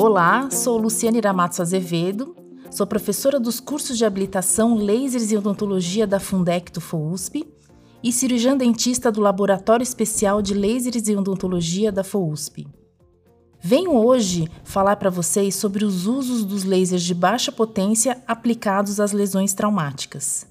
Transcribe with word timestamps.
Olá, 0.00 0.48
sou 0.48 0.78
Luciane 0.78 1.18
Ramatos 1.18 1.58
Azevedo, 1.58 2.36
sou 2.70 2.86
professora 2.86 3.40
dos 3.40 3.58
cursos 3.58 3.98
de 3.98 4.04
habilitação 4.04 4.76
Lasers 4.76 5.32
e 5.32 5.36
Odontologia 5.36 6.06
da 6.06 6.20
Fundec 6.20 6.70
FOUSP 6.80 7.44
e 8.00 8.12
cirurgiã 8.12 8.56
dentista 8.56 9.10
do 9.10 9.20
Laboratório 9.20 9.82
Especial 9.82 10.40
de 10.40 10.54
Lasers 10.54 11.08
e 11.08 11.16
Odontologia 11.16 11.90
da 11.90 12.04
FOUSP. 12.04 12.68
Venho 13.60 13.96
hoje 13.96 14.48
falar 14.62 14.94
para 14.94 15.10
vocês 15.10 15.56
sobre 15.56 15.84
os 15.84 16.06
usos 16.06 16.44
dos 16.44 16.62
lasers 16.62 17.02
de 17.02 17.12
baixa 17.12 17.50
potência 17.50 18.22
aplicados 18.24 19.00
às 19.00 19.10
lesões 19.10 19.52
traumáticas. 19.52 20.46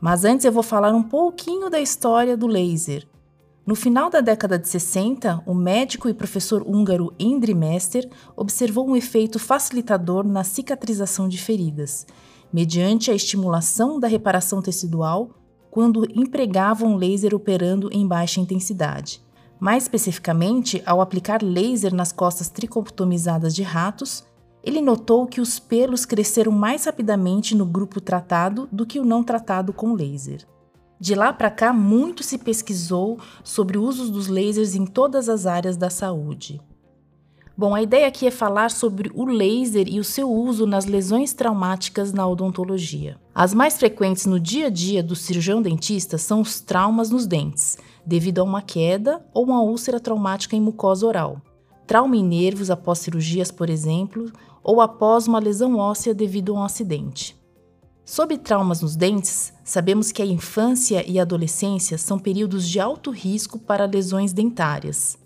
Mas 0.00 0.24
antes 0.24 0.46
eu 0.46 0.52
vou 0.52 0.62
falar 0.62 0.94
um 0.94 1.02
pouquinho 1.02 1.68
da 1.68 1.78
história 1.78 2.34
do 2.34 2.46
laser. 2.46 3.06
No 3.66 3.74
final 3.74 4.08
da 4.08 4.20
década 4.20 4.56
de 4.56 4.68
60, 4.68 5.42
o 5.44 5.52
médico 5.52 6.08
e 6.08 6.14
professor 6.14 6.62
húngaro 6.64 7.12
Endre 7.18 7.52
Mester 7.52 8.08
observou 8.36 8.88
um 8.88 8.94
efeito 8.94 9.40
facilitador 9.40 10.24
na 10.24 10.44
cicatrização 10.44 11.28
de 11.28 11.36
feridas, 11.36 12.06
mediante 12.52 13.10
a 13.10 13.14
estimulação 13.14 13.98
da 13.98 14.06
reparação 14.06 14.62
tecidual 14.62 15.30
quando 15.68 16.06
empregava 16.14 16.86
um 16.86 16.94
laser 16.94 17.34
operando 17.34 17.90
em 17.92 18.06
baixa 18.06 18.40
intensidade. 18.40 19.20
Mais 19.58 19.82
especificamente, 19.82 20.80
ao 20.86 21.00
aplicar 21.00 21.42
laser 21.42 21.92
nas 21.92 22.12
costas 22.12 22.48
tricotomizadas 22.48 23.52
de 23.52 23.64
ratos, 23.64 24.24
ele 24.62 24.80
notou 24.80 25.26
que 25.26 25.40
os 25.40 25.58
pelos 25.58 26.04
cresceram 26.04 26.52
mais 26.52 26.84
rapidamente 26.84 27.52
no 27.52 27.66
grupo 27.66 28.00
tratado 28.00 28.68
do 28.70 28.86
que 28.86 29.00
o 29.00 29.04
não 29.04 29.24
tratado 29.24 29.72
com 29.72 29.92
laser. 29.92 30.46
De 30.98 31.14
lá 31.14 31.32
para 31.32 31.50
cá, 31.50 31.72
muito 31.72 32.22
se 32.22 32.38
pesquisou 32.38 33.18
sobre 33.44 33.76
o 33.76 33.82
uso 33.82 34.10
dos 34.10 34.28
lasers 34.28 34.74
em 34.74 34.86
todas 34.86 35.28
as 35.28 35.46
áreas 35.46 35.76
da 35.76 35.90
saúde. 35.90 36.60
Bom, 37.58 37.74
a 37.74 37.82
ideia 37.82 38.06
aqui 38.06 38.26
é 38.26 38.30
falar 38.30 38.70
sobre 38.70 39.10
o 39.14 39.24
laser 39.24 39.88
e 39.88 39.98
o 39.98 40.04
seu 40.04 40.30
uso 40.30 40.66
nas 40.66 40.84
lesões 40.84 41.32
traumáticas 41.32 42.12
na 42.12 42.26
odontologia. 42.26 43.18
As 43.34 43.54
mais 43.54 43.78
frequentes 43.78 44.26
no 44.26 44.38
dia 44.38 44.66
a 44.66 44.70
dia 44.70 45.02
do 45.02 45.16
cirurgião 45.16 45.62
dentista 45.62 46.18
são 46.18 46.42
os 46.42 46.60
traumas 46.60 47.08
nos 47.08 47.26
dentes, 47.26 47.78
devido 48.04 48.40
a 48.40 48.44
uma 48.44 48.60
queda 48.60 49.24
ou 49.32 49.44
uma 49.44 49.62
úlcera 49.62 49.98
traumática 49.98 50.54
em 50.54 50.60
mucosa 50.60 51.06
oral. 51.06 51.40
Trauma 51.86 52.16
em 52.16 52.24
nervos 52.24 52.70
após 52.70 52.98
cirurgias, 52.98 53.50
por 53.50 53.70
exemplo, 53.70 54.30
ou 54.62 54.80
após 54.80 55.26
uma 55.26 55.38
lesão 55.38 55.78
óssea 55.78 56.12
devido 56.12 56.54
a 56.54 56.60
um 56.60 56.62
acidente. 56.62 57.34
Sobre 58.08 58.38
traumas 58.38 58.82
nos 58.82 58.94
dentes, 58.94 59.52
sabemos 59.64 60.12
que 60.12 60.22
a 60.22 60.24
infância 60.24 61.04
e 61.10 61.18
a 61.18 61.22
adolescência 61.22 61.98
são 61.98 62.20
períodos 62.20 62.68
de 62.68 62.78
alto 62.78 63.10
risco 63.10 63.58
para 63.58 63.84
lesões 63.84 64.32
dentárias. 64.32 65.18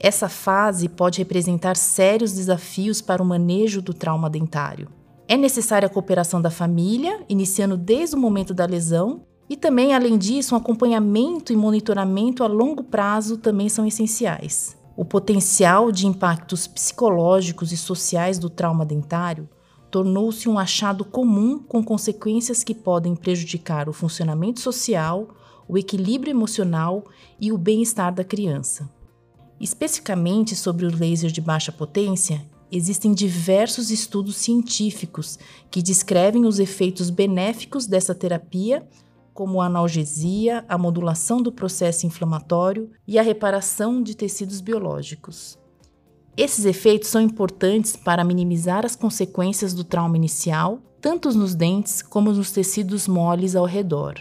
Essa 0.00 0.28
fase 0.28 0.88
pode 0.88 1.18
representar 1.20 1.76
sérios 1.76 2.32
desafios 2.32 3.00
para 3.00 3.22
o 3.22 3.24
manejo 3.24 3.80
do 3.80 3.94
trauma 3.94 4.28
dentário. 4.28 4.88
É 5.28 5.36
necessária 5.36 5.86
a 5.86 5.88
cooperação 5.88 6.42
da 6.42 6.50
família, 6.50 7.20
iniciando 7.28 7.76
desde 7.76 8.16
o 8.16 8.18
momento 8.18 8.52
da 8.52 8.66
lesão, 8.66 9.20
e 9.48 9.56
também, 9.56 9.94
além 9.94 10.18
disso, 10.18 10.56
um 10.56 10.58
acompanhamento 10.58 11.52
e 11.52 11.56
monitoramento 11.56 12.42
a 12.42 12.48
longo 12.48 12.82
prazo 12.82 13.36
também 13.36 13.68
são 13.68 13.86
essenciais. 13.86 14.76
O 14.96 15.04
potencial 15.04 15.92
de 15.92 16.08
impactos 16.08 16.66
psicológicos 16.66 17.70
e 17.70 17.76
sociais 17.76 18.40
do 18.40 18.50
trauma 18.50 18.84
dentário 18.84 19.48
tornou-se 19.90 20.48
um 20.48 20.58
achado 20.58 21.04
comum 21.04 21.58
com 21.58 21.82
consequências 21.82 22.62
que 22.62 22.74
podem 22.74 23.16
prejudicar 23.16 23.88
o 23.88 23.92
funcionamento 23.92 24.60
social, 24.60 25.28
o 25.68 25.76
equilíbrio 25.76 26.30
emocional 26.30 27.04
e 27.40 27.52
o 27.52 27.58
bem-estar 27.58 28.14
da 28.14 28.24
criança. 28.24 28.88
Especificamente 29.60 30.54
sobre 30.54 30.86
o 30.86 30.96
laser 30.96 31.30
de 31.30 31.40
baixa 31.40 31.72
potência, 31.72 32.44
existem 32.70 33.12
diversos 33.12 33.90
estudos 33.90 34.36
científicos 34.36 35.38
que 35.70 35.82
descrevem 35.82 36.44
os 36.44 36.58
efeitos 36.58 37.10
benéficos 37.10 37.86
dessa 37.86 38.14
terapia, 38.14 38.86
como 39.34 39.60
a 39.60 39.66
analgesia, 39.66 40.64
a 40.68 40.76
modulação 40.76 41.40
do 41.40 41.52
processo 41.52 42.06
inflamatório 42.06 42.90
e 43.06 43.18
a 43.18 43.22
reparação 43.22 44.02
de 44.02 44.16
tecidos 44.16 44.60
biológicos. 44.60 45.58
Esses 46.38 46.64
efeitos 46.64 47.08
são 47.08 47.20
importantes 47.20 47.96
para 47.96 48.22
minimizar 48.22 48.86
as 48.86 48.94
consequências 48.94 49.74
do 49.74 49.82
trauma 49.82 50.16
inicial, 50.16 50.78
tanto 51.00 51.36
nos 51.36 51.52
dentes 51.52 52.00
como 52.00 52.32
nos 52.32 52.52
tecidos 52.52 53.08
moles 53.08 53.56
ao 53.56 53.64
redor. 53.64 54.14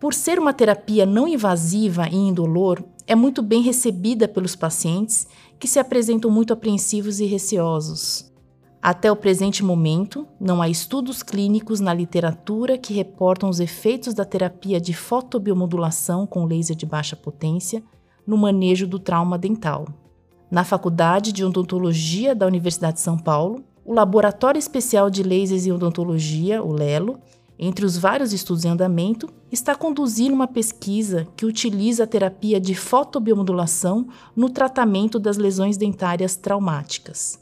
Por 0.00 0.14
ser 0.14 0.38
uma 0.38 0.54
terapia 0.54 1.04
não 1.04 1.28
invasiva 1.28 2.08
e 2.08 2.16
indolor, 2.16 2.82
é 3.06 3.14
muito 3.14 3.42
bem 3.42 3.60
recebida 3.60 4.26
pelos 4.26 4.56
pacientes 4.56 5.26
que 5.58 5.68
se 5.68 5.78
apresentam 5.78 6.30
muito 6.30 6.50
apreensivos 6.50 7.20
e 7.20 7.26
receosos. 7.26 8.32
Até 8.80 9.12
o 9.12 9.16
presente 9.16 9.62
momento, 9.62 10.26
não 10.40 10.62
há 10.62 10.68
estudos 10.70 11.22
clínicos 11.22 11.78
na 11.78 11.92
literatura 11.92 12.78
que 12.78 12.94
reportam 12.94 13.50
os 13.50 13.60
efeitos 13.60 14.14
da 14.14 14.24
terapia 14.24 14.80
de 14.80 14.94
fotobiomodulação 14.94 16.26
com 16.26 16.46
laser 16.46 16.74
de 16.74 16.86
baixa 16.86 17.14
potência 17.14 17.84
no 18.26 18.38
manejo 18.38 18.86
do 18.86 18.98
trauma 18.98 19.36
dental. 19.36 20.03
Na 20.50 20.62
Faculdade 20.62 21.32
de 21.32 21.44
Odontologia 21.44 22.34
da 22.34 22.46
Universidade 22.46 22.94
de 22.94 23.00
São 23.00 23.18
Paulo, 23.18 23.64
o 23.84 23.92
Laboratório 23.92 24.58
Especial 24.58 25.10
de 25.10 25.22
Lasers 25.22 25.66
e 25.66 25.72
Odontologia, 25.72 26.62
o 26.62 26.72
LELO, 26.72 27.18
entre 27.58 27.84
os 27.84 27.96
vários 27.96 28.32
estudos 28.32 28.64
em 28.64 28.68
andamento, 28.68 29.28
está 29.50 29.74
conduzindo 29.74 30.34
uma 30.34 30.48
pesquisa 30.48 31.26
que 31.36 31.46
utiliza 31.46 32.04
a 32.04 32.06
terapia 32.06 32.60
de 32.60 32.74
fotobiomodulação 32.74 34.08
no 34.34 34.50
tratamento 34.50 35.18
das 35.18 35.36
lesões 35.36 35.76
dentárias 35.76 36.34
traumáticas. 36.36 37.38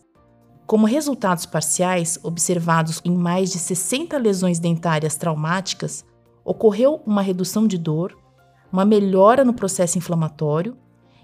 Como 0.67 0.87
resultados 0.87 1.47
parciais 1.47 2.19
observados 2.23 3.01
em 3.05 3.15
mais 3.17 3.51
de 3.51 3.59
60 3.59 4.17
lesões 4.19 4.59
dentárias 4.59 5.17
traumáticas, 5.17 6.05
ocorreu 6.45 7.03
uma 7.07 7.23
redução 7.23 7.67
de 7.67 7.79
dor, 7.79 8.17
uma 8.73 8.85
melhora 8.85 9.45
no 9.45 9.53
processo 9.53 9.99
inflamatório 9.99 10.77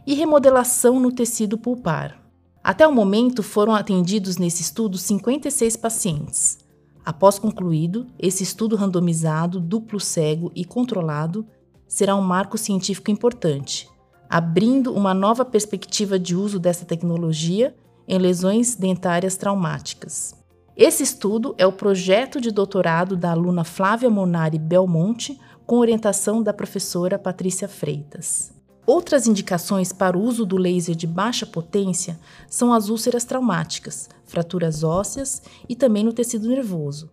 e 0.08 0.14
remodelação 0.14 0.98
no 0.98 1.12
tecido 1.12 1.58
pulpar. 1.58 2.18
Até 2.64 2.88
o 2.88 2.92
momento 2.94 3.42
foram 3.42 3.74
atendidos 3.74 4.38
nesse 4.38 4.62
estudo 4.62 4.96
56 4.96 5.76
pacientes. 5.76 6.58
Após 7.04 7.38
concluído, 7.38 8.06
esse 8.18 8.42
estudo 8.42 8.74
randomizado, 8.74 9.60
duplo 9.60 10.00
cego 10.00 10.50
e 10.54 10.64
controlado 10.64 11.46
será 11.86 12.16
um 12.16 12.22
marco 12.22 12.56
científico 12.56 13.10
importante, 13.10 13.86
abrindo 14.30 14.94
uma 14.94 15.12
nova 15.12 15.44
perspectiva 15.44 16.18
de 16.18 16.34
uso 16.34 16.58
dessa 16.58 16.86
tecnologia 16.86 17.76
em 18.08 18.18
lesões 18.18 18.76
dentárias 18.76 19.36
traumáticas. 19.36 20.34
Esse 20.74 21.02
estudo 21.02 21.54
é 21.58 21.66
o 21.66 21.72
projeto 21.72 22.40
de 22.40 22.50
doutorado 22.50 23.14
da 23.14 23.32
aluna 23.32 23.62
Flávia 23.62 24.08
Monari 24.08 24.58
Belmonte, 24.58 25.38
com 25.66 25.76
orientação 25.76 26.42
da 26.42 26.54
professora 26.54 27.18
Patrícia 27.18 27.68
Freitas. 27.68 28.56
Outras 28.88 29.26
indicações 29.26 29.92
para 29.92 30.16
o 30.16 30.22
uso 30.22 30.46
do 30.46 30.56
laser 30.56 30.94
de 30.94 31.06
baixa 31.06 31.44
potência 31.44 32.18
são 32.48 32.72
as 32.72 32.88
úlceras 32.88 33.22
traumáticas, 33.22 34.08
fraturas 34.24 34.82
ósseas 34.82 35.42
e 35.68 35.76
também 35.76 36.02
no 36.02 36.10
tecido 36.10 36.48
nervoso. 36.48 37.10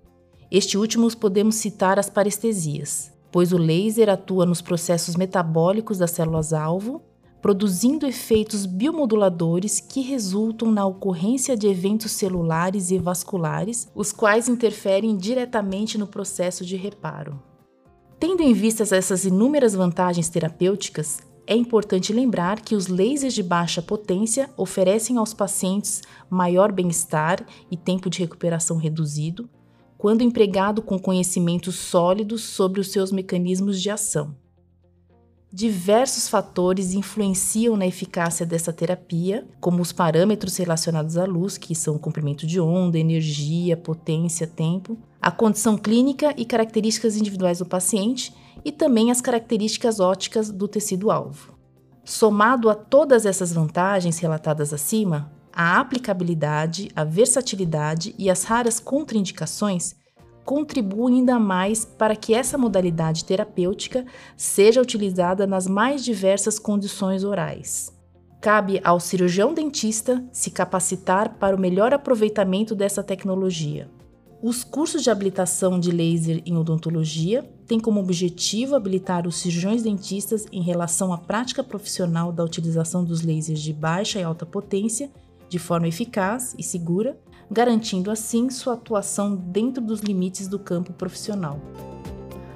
Este 0.49 0.77
último 0.77 1.13
podemos 1.17 1.55
citar 1.55 1.99
as 1.99 2.09
parestesias, 2.09 3.11
pois 3.29 3.51
o 3.51 3.57
laser 3.57 4.09
atua 4.09 4.45
nos 4.45 4.61
processos 4.61 5.17
metabólicos 5.17 5.97
das 5.97 6.11
células-alvo, 6.11 7.01
produzindo 7.41 8.07
efeitos 8.07 8.65
biomoduladores 8.65 9.81
que 9.81 9.99
resultam 9.99 10.71
na 10.71 10.85
ocorrência 10.85 11.57
de 11.57 11.67
eventos 11.67 12.13
celulares 12.13 12.89
e 12.89 12.97
vasculares, 12.97 13.89
os 13.93 14.13
quais 14.13 14.47
interferem 14.47 15.17
diretamente 15.17 15.97
no 15.97 16.07
processo 16.07 16.65
de 16.65 16.77
reparo. 16.77 17.37
Tendo 18.17 18.41
em 18.41 18.53
vista 18.53 18.83
essas 18.83 19.25
inúmeras 19.25 19.73
vantagens 19.73 20.29
terapêuticas, 20.29 21.19
é 21.47 21.55
importante 21.55 22.11
lembrar 22.11 22.61
que 22.61 22.75
os 22.75 22.87
lasers 22.87 23.33
de 23.33 23.43
baixa 23.43 23.81
potência 23.81 24.49
oferecem 24.57 25.17
aos 25.17 25.33
pacientes 25.33 26.01
maior 26.29 26.71
bem-estar 26.71 27.45
e 27.69 27.77
tempo 27.77 28.09
de 28.09 28.19
recuperação 28.19 28.77
reduzido, 28.77 29.49
quando 29.97 30.21
empregado 30.21 30.81
com 30.81 30.99
conhecimentos 30.99 31.75
sólidos 31.75 32.43
sobre 32.43 32.81
os 32.81 32.91
seus 32.91 33.11
mecanismos 33.11 33.81
de 33.81 33.89
ação. 33.89 34.35
Diversos 35.53 36.27
fatores 36.27 36.93
influenciam 36.93 37.77
na 37.77 37.87
eficácia 37.87 38.45
dessa 38.45 38.73
terapia, 38.73 39.47
como 39.61 39.81
os 39.81 39.93
parâmetros 39.93 40.57
relacionados 40.57 41.15
à 41.15 41.23
luz, 41.25 41.57
que 41.57 41.73
são 41.73 41.97
comprimento 41.97 42.45
de 42.45 42.59
onda, 42.59 42.99
energia, 42.99 43.77
potência, 43.77 44.45
tempo, 44.45 44.97
a 45.21 45.31
condição 45.31 45.77
clínica 45.77 46.33
e 46.35 46.43
características 46.43 47.15
individuais 47.15 47.59
do 47.59 47.65
paciente 47.65 48.33
e 48.63 48.71
também 48.71 49.11
as 49.11 49.21
características 49.21 49.99
óticas 49.99 50.51
do 50.51 50.67
tecido-alvo. 50.67 51.53
Somado 52.03 52.69
a 52.69 52.75
todas 52.75 53.25
essas 53.25 53.51
vantagens 53.51 54.19
relatadas 54.19 54.71
acima, 54.71 55.31
a 55.51 55.79
aplicabilidade, 55.79 56.89
a 56.95 57.03
versatilidade 57.03 58.13
e 58.17 58.29
as 58.29 58.43
raras 58.43 58.79
contraindicações 58.79 59.95
contribuem 60.43 61.19
ainda 61.19 61.39
mais 61.39 61.83
para 61.83 62.15
que 62.15 62.33
essa 62.33 62.57
modalidade 62.57 63.25
terapêutica 63.25 64.05
seja 64.37 64.81
utilizada 64.81 65.47
nas 65.47 65.65
mais 65.65 66.05
diversas 66.05 66.59
condições 66.59 67.23
orais. 67.23 67.91
Cabe 68.39 68.79
ao 68.83 68.99
cirurgião 68.99 69.55
dentista 69.55 70.23
se 70.31 70.51
capacitar 70.51 71.35
para 71.39 71.55
o 71.55 71.59
melhor 71.59 71.93
aproveitamento 71.93 72.75
dessa 72.75 73.01
tecnologia. 73.01 73.89
Os 74.45 74.63
cursos 74.63 75.01
de 75.01 75.09
habilitação 75.09 75.79
de 75.79 75.89
laser 75.89 76.43
em 76.45 76.55
odontologia 76.55 77.41
têm 77.65 77.79
como 77.79 77.99
objetivo 77.99 78.75
habilitar 78.75 79.25
os 79.25 79.37
cirurgiões 79.37 79.81
dentistas 79.81 80.45
em 80.51 80.61
relação 80.61 81.11
à 81.11 81.17
prática 81.17 81.63
profissional 81.63 82.31
da 82.31 82.43
utilização 82.43 83.03
dos 83.03 83.23
lasers 83.23 83.59
de 83.59 83.73
baixa 83.73 84.19
e 84.19 84.23
alta 84.23 84.45
potência 84.45 85.09
de 85.49 85.57
forma 85.57 85.87
eficaz 85.87 86.53
e 86.59 86.61
segura, 86.61 87.17
garantindo 87.49 88.11
assim 88.11 88.51
sua 88.51 88.75
atuação 88.75 89.35
dentro 89.35 89.83
dos 89.83 90.01
limites 90.01 90.47
do 90.47 90.59
campo 90.59 90.93
profissional. 90.93 91.59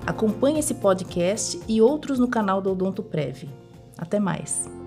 Acompanhe 0.06 0.60
esse 0.60 0.76
podcast 0.76 1.60
e 1.68 1.82
outros 1.82 2.20
no 2.20 2.28
canal 2.28 2.62
do 2.62 2.72
Odonto 2.72 3.02
Prev. 3.02 3.50
Até 3.98 4.20
mais! 4.20 4.79